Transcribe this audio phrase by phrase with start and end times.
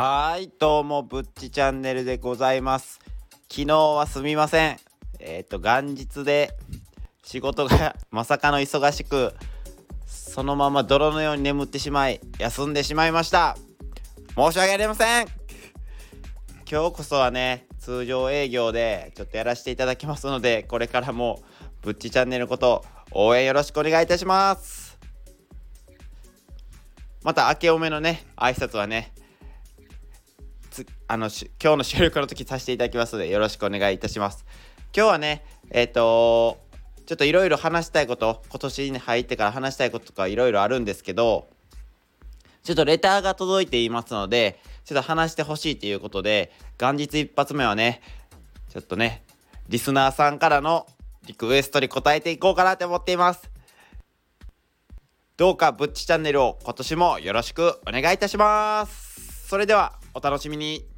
[0.00, 3.00] はいどうもぶっちチャンネルでございます。
[3.50, 4.76] 昨日はすみません。
[5.18, 6.56] えっ、ー、と元日で
[7.24, 9.34] 仕事がまさかの忙しく
[10.06, 13.56] そのまま泥のように眠ってしまい休んでしまいました。
[14.36, 15.26] 申し訳ありません。
[16.70, 21.42] 今日こそはね通常営業でちょっとやらせていただきますのでこれからも
[21.82, 24.96] ぶっちチャンネルのこと応援よろしくお願いいたします。
[27.24, 29.12] また明けおめのね挨拶はね
[31.06, 31.28] あの
[31.62, 34.44] 今日の収録の時させていただきますのでよろしくお願いいたします。
[34.94, 36.58] 今日はねえっ、ー、と
[37.06, 41.48] ちょっといろいろ話したいこと今年に入ってから話したいこととかいろいろあるんですけど
[42.62, 48.02] ちょっとレターが届いていますのでちょっと話してほしいということで元日一発目はね
[48.68, 49.24] ちょっとね
[49.68, 50.86] リスナーさんからの
[51.26, 53.50] リクエストに答えていこうかなと思っています。
[55.36, 59.46] どうかぶっちチャンネルを今年もよろしくお願いいたします。
[59.46, 60.97] それではお楽しみに。